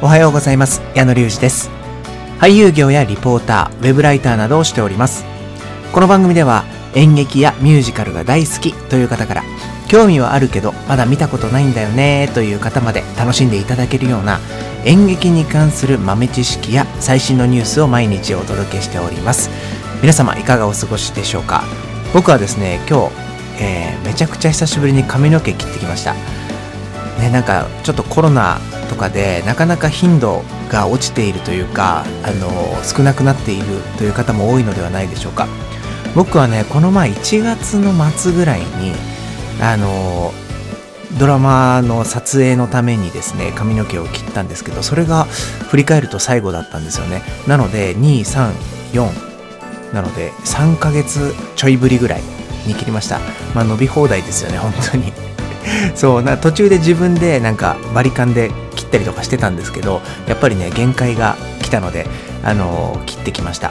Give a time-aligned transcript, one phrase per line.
[0.00, 0.80] おはようございます。
[0.94, 1.70] 矢野隆二です。
[2.38, 5.24] 俳優業やリポーターウェブライターなどをしております。
[5.92, 6.62] この番組では
[6.94, 9.42] 演劇やミュージカルが大好きという方から
[9.88, 14.38] 興味はあるけどまだ見たことないんだよねという方まで楽しんでいただけるような
[14.84, 19.50] 演劇に関する豆知識や最新のニュースを毎日お届けしております。
[20.00, 21.64] 皆様いかがお過ごしでしょうか？
[22.14, 23.14] 僕はですね今日、
[23.60, 26.14] えー、めちゃくちゃ久しぶりに髪の毛切ってきました。
[27.18, 32.50] ねなんかちょっとコロナとかでなかなか頻度が落ちているというかあの
[32.82, 33.64] 少なくなっている
[33.96, 35.46] という方も多いのではないでしょうか。
[36.14, 38.92] 僕はねこの前1月の末ぐらいに
[39.60, 40.32] あの
[41.18, 47.22] ドラマの撮影のためにですね髪の毛を切ったんですけどそれが振り返ると最後だったんですよね。
[47.46, 49.28] なので234
[49.92, 52.22] なので3ヶ月ちょいぶりぐらい
[52.66, 53.20] に切りました。
[53.54, 55.12] まあ伸び放題ですよね本当に。
[55.94, 58.50] そうな途中で自分でなんかバリカンで
[58.88, 62.06] ったりとかしてたんですけどやっぱりね限界が来たので
[62.42, 63.70] あのー、切ってきました。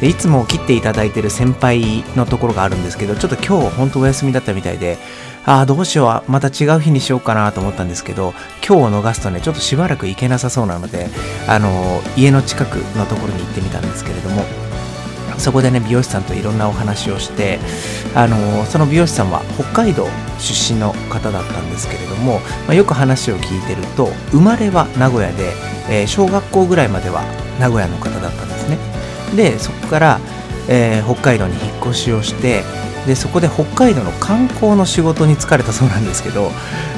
[0.00, 4.98] でいつも切っていただいてる先輩のところがあるんですけどちょっと今日本当お休みだったみたいで
[5.46, 8.34] ああどうしようまた違う日にしようかなと思ったんですけど
[8.66, 11.08] 今日を逃すとねちょっとしばらく行けなさそうなので
[11.48, 14.42] あのー、家の近くのところに行ってみたんですけれども
[15.38, 17.58] そこでね美容師さんといろんなお話をして
[18.14, 20.06] あのその美容師さんは北海道
[20.38, 25.52] 出身の方だったんですけれども、まあ、よく話を聞いてると生まれは名古屋で、
[25.90, 27.22] えー、小学校ぐらいまでは
[27.60, 28.78] 名古屋の方だったんですね。
[29.34, 30.20] でそこから、
[30.68, 32.62] えー、北海道に引っ越しをして
[33.06, 36.50] でそこで北海道の観光の仕事に疲れたそうなんですけど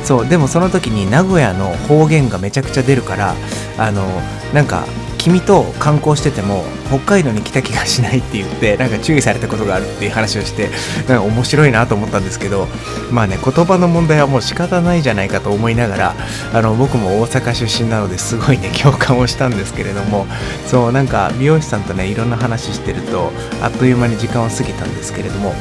[0.05, 3.35] そうでもその時に名古屋の方言がめちゃくちゃ出るから
[3.79, 4.07] あの
[4.55, 4.87] なんか
[5.19, 10.69] 君と観光してても北海道に来た気がしないって言ってなんか注意されたことがあるっていう話をして
[11.09, 12.67] なんか面白いなと思ったんですけど
[13.11, 16.15] まあね言葉の問題はもう仕方ないじゃないかと思いながら
[16.55, 20.27] あの僕も大阪出身なのですごいね共感をしたんですけれども
[20.67, 23.31] そうなんか美容師さんとねいろんな話してると
[23.61, 25.53] あっという間に時間を過ぎたんですけれども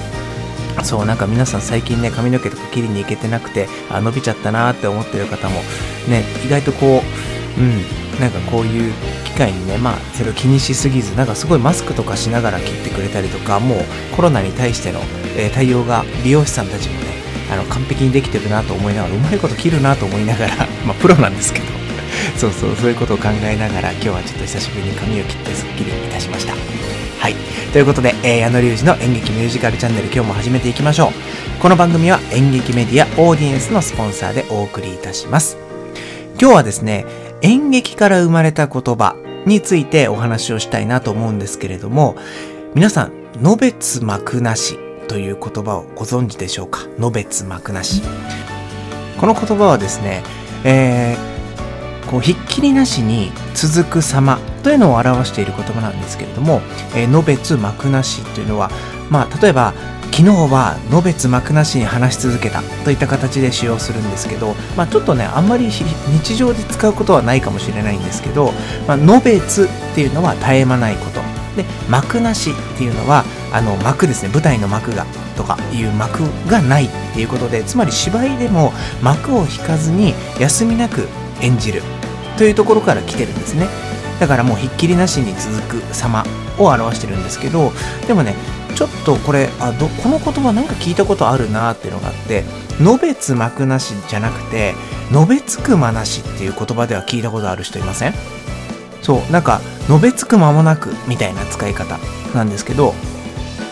[0.83, 5.55] そうなんか皆さん最近ね髪の毛とか切りに行けてなくてあ伸びちゃったなって思ってる方も
[6.07, 7.01] ね意外とこ
[7.57, 8.93] ううんなんかこういう
[9.37, 13.79] 会にねまあそれを気にしすぎずなんかすごいマスクとかしながら切ってくれたりとかもう
[14.15, 14.99] コロナに対しての、
[15.37, 17.07] えー、対応が美容師さんたちもね
[17.51, 21.77] あの完璧にできてるなと思いながらうまいこと切るなと思いながら まあプロなんですけど。
[22.35, 26.53] そうそうそういうことを考えながら今日はちょっと久しぶりに髪を切ってすっきりいたしました。
[27.19, 27.35] はい。
[27.73, 31.61] ということで、えー、矢野隆二の演劇ミュージカルチャンネル今日も始めていきましょう。
[31.61, 35.57] この番組は演劇メディアオーディエンスのスポンサーでお送りいたします。
[36.39, 37.05] 今日はですね
[37.41, 39.15] 演劇から生まれた言葉
[39.45, 42.15] についてお話をしたいなと思うんですけれども、
[42.73, 43.11] 皆さん、
[43.41, 46.87] のべつ幕なしという言葉をご存知でしょうか？
[46.97, 48.01] のべつ幕なし。
[49.19, 50.23] この言葉はですね、
[50.63, 56.61] えー、こうひっきりなしに続く様というのを表している言葉なんですけれども、
[56.95, 58.69] えー、のべつ幕なしというのは、
[59.09, 59.73] まあ、例えば
[60.11, 68.51] 昨日はのべつ幕なしに話し続けたといった形で使用するんですけど、まあ、ちょっとねあんまり日常で使うことはないかもしれないんですけど、
[68.87, 71.21] まあのべつっていうのは絶え間ないこと。
[71.57, 81.07] で幕なしっていうのはあの幕ですね舞台の幕がとかいう幕がないっていうことでつまり芝居でも幕を引かずに休みなく
[81.41, 81.81] 演じる
[82.37, 83.67] というところから来てるんですね。
[84.19, 86.23] だからもうひっきりなしに続く様
[86.57, 87.71] を表してるんですけど
[88.07, 88.35] でもね
[88.77, 92.43] ちょっとこれあどこの言葉なんか聞いたことあるなっていうのがあって
[92.79, 94.75] 「のべつ幕なし」じゃなくて
[95.11, 98.13] 「のべつく間なし」っていう言葉では聞いたことある人いません？
[99.01, 101.97] そうなんか「のべつく間もなく」みたいな使い方
[102.35, 102.93] なんですけど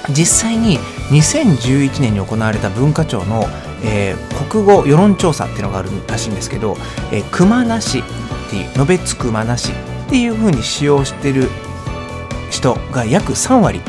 [0.09, 0.79] 実際に
[1.11, 3.47] 2011年に行われた文化庁の、
[3.83, 6.77] えー、国語世論調査っていうのがあるらしいんですけど
[7.13, 7.99] 「えー、熊なし」
[8.47, 9.69] っていう「のべつく間なし」
[10.07, 11.47] っていう風に使用してる
[12.49, 13.81] 人が約3割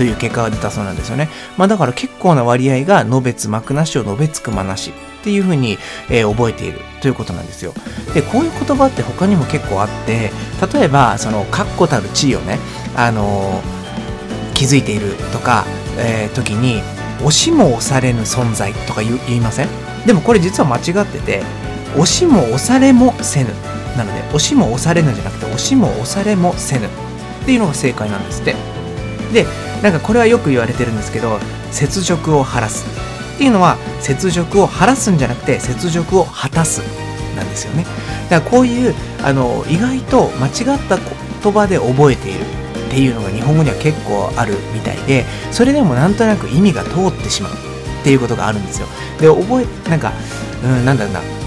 [0.00, 1.28] という結果が出たそうなんですよね。
[1.58, 5.76] まあだから結構な割合が、のべつ幕なしをのべつくまなしっていうふうに、
[6.08, 7.74] えー、覚えているということなんですよ。
[8.14, 10.30] で、こういう言葉って他にも結構あって、
[10.72, 12.58] 例えば、その、確固たる地位をね、
[12.96, 15.66] あのー、気づいているとか、
[15.98, 16.82] えー、時に、
[17.18, 19.68] 押しも押されぬ存在とか言いません？
[20.06, 21.42] でもこれ実は間違ってて、
[21.92, 23.50] 押しも押されもせぬ。
[23.98, 26.88] なので、押しも押されぬじゃなくて、押しも押されもせぬっ
[27.44, 28.54] ていうのが正解なんですって。
[29.34, 29.46] で、
[29.82, 31.38] なんかこれはよく言われてるんですけど
[31.80, 32.86] 雪辱を晴らす。
[33.34, 36.82] っていうのは雪辱を晴らすんじゃなくて雪辱を果たす
[37.36, 37.86] なんですよね。
[38.28, 38.94] だからこういう
[39.24, 42.40] あの意外と間違った言葉で覚えている
[42.86, 47.56] っていうのが日本語には結構あるみたいでそれでもなんとなく意味が通ってしまうっ
[48.04, 48.86] ていうことがあるんですよ。
[49.18, 50.12] で覚えなんか
[50.62, 51.39] うんなんだろうな。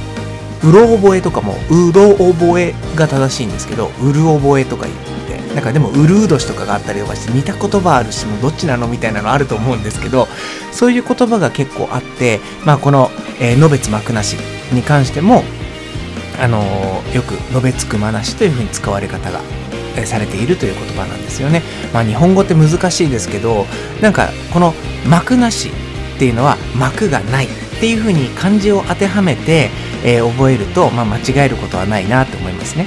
[0.64, 10.28] うろ覚えとかも、うろ覚えが正しいんですけど、うる覚えとか言って、なんかでも、うるう年とかがあったりとかして、似た言葉あるし、もうどっちなのみたいなのあると思うんですけど、
[10.72, 14.36] そういう言葉が結構あって、まあ、この、えー、のべつ幕なし
[14.72, 15.44] に関しても、
[16.42, 19.42] あのー、よく、のべつくまなしというふうに使われ方が
[20.06, 21.62] されているという言葉なんですよね。
[21.94, 23.68] まあ、日本語って難しいですけど、
[24.02, 24.74] なんか、この
[25.06, 25.72] 幕なし
[26.16, 27.50] っていうのは幕がないっ
[27.80, 29.70] ていうふうに漢字を当てはめて、
[30.04, 32.86] えー、覚えると、まあ、間違えることはないなと思いますね。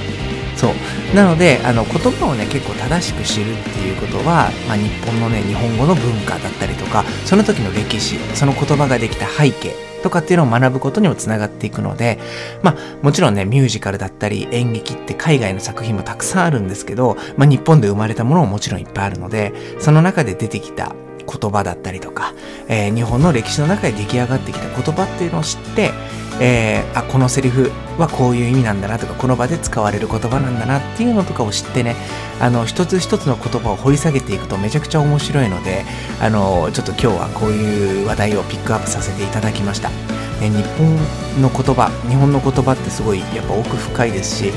[0.57, 12.17] そうなのであの言葉をね結構正しく知るっていうことは、まあ、日本のね日本語の文化だったりとかその時の歴史その言葉ができた背景とかっていうのを学ぶことにもつながっていくので
[12.63, 20.95] まあもちろんねミュージカルだったり演劇って海外の作品もたくさんあるんですけど、まあ、日本で生まれたものももちろんいっぱいあるのでその中で出てきた
[21.27, 22.33] 言葉だったりとか、
[22.67, 25.91] えー、日本の歴史の中で出来上がってきた言葉っていうのを知って、
[26.39, 31.95] えー、あこのセリフはこういう意味なんだなとかこの場で使われる言葉なんだなっていうのとかを知ってね
[32.39, 35.83] あの一つ一つの言葉を掘り下げていくとめちゃくちゃ面白いので
[36.21, 40.95] あのちょっと今日はこういう話題をピックアップさせていただきました、ね、日本
[41.41, 44.51] の言葉日本の言葉ってすごいやっぱ奥深いですし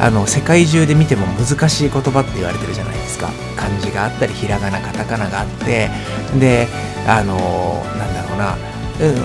[0.00, 3.30] あの世界中で見ても難しい言葉って言われてるじゃないですか。
[3.56, 5.88] 漢字があったりひらがなカタカナがあって
[6.40, 6.66] で
[7.06, 7.36] あの
[7.96, 8.56] なんだろうな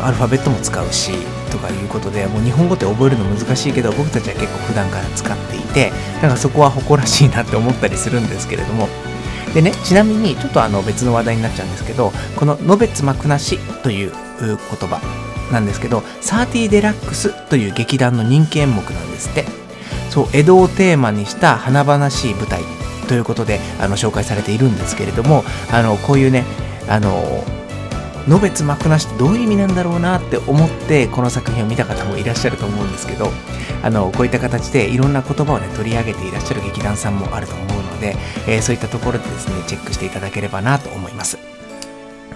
[0.06, 1.14] アルファベットも使うし
[1.48, 5.92] とかいうことでもう日本語って覚えるの難しいけど僕たちは結構普段から使っていて
[6.22, 8.88] だかそこは誇らしいなって思ったりするんですけれども。
[9.54, 14.12] でねちなみにちょっとあの別の話題になっちゃうんですけどこの「のべつ幕なし」という
[14.42, 15.02] 言葉
[15.52, 19.68] なんですけどサーティデラックスという劇団の人気演目なんですって。
[20.10, 22.64] そう江戸をテーマにした華々しい舞台
[23.08, 26.44] ということであの紹介されているんですけれどもあのこういうね
[26.90, 27.44] あの
[28.28, 33.30] のべつ幕なしってどういう意味なんだろうなって思ってこの作品を見た方もいらっしゃると思うんですけど
[33.84, 38.16] あのこういった形でいろんな言葉をね取り上げていらっしゃる劇団さんもあると思うので、
[38.48, 41.38] えー、そういったところでですねチェックしていただければなと思います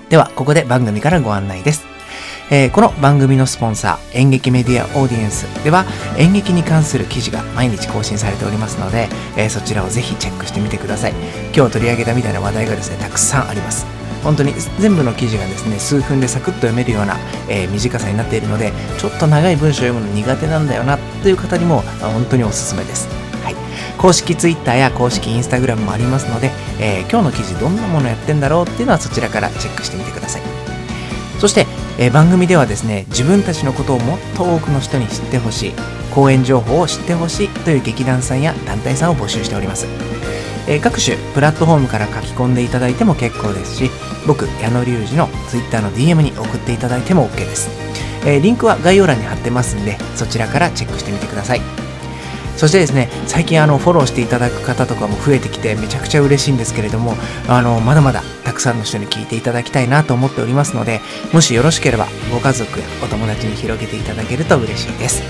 [0.10, 1.92] ではここで番組からご案内です
[2.54, 5.86] えー、この番組のスポンサー、演劇メディアオーディエンスでは
[6.18, 9.08] 演劇に関する記事が毎日更新されておりますので、
[9.38, 11.14] えー、そちらをぜひチェックしてみてください。
[11.56, 14.01] 今日取り上げたみたいな話題がですね、たくさんあります。
[14.24, 17.18] 本当に全部の記事がですね、数分でサクッと読めるような、
[17.50, 23.08] えー、短さになっているので、ちょっと長い文章を読むの苦手なんだよなという方にも本当におすすめです。
[23.44, 23.56] はい、
[23.98, 30.42] 公式 Twitter や公式 Instagram もありますので、えー、今日の記事どんなものやってんだろうっていうのはそちらからチェックしてみてください。
[31.40, 31.66] そして、
[31.98, 35.74] えー、番組ではですね自分たちのことをもっと多くの人に知ってほしい
[36.14, 39.88] 講演情報を知ってほしいという劇団さんや団体さんを募集しております、
[40.72, 43.92] えー、各種プラットフォームから書き込んでいただいても結構ですし
[44.26, 47.70] 僕矢野隆二の Twitter の DM に送っていただいても OK です、
[48.26, 51.62] えー、リンクは概要欄に貼ってますんでそちらからチェックしてみてください
[52.56, 57.16] そしてですね、最近あのフォローしていただく方とかも増えてきてめちゃくちゃ嬉しいんですけれども、
[57.48, 61.02] あの、まだまだたくさんの人に聞いていただきたいなと思っておりますので、
[61.34, 65.24] もしよろしければご家族やお友達に広げていただけると嬉しいです。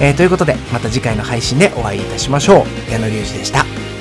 [0.00, 2.90] えー、ということで、また次回の配信でお会いいたしましょう。
[2.90, 3.91] 矢野隆二でした。